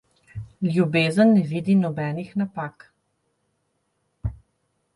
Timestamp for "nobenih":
1.81-2.33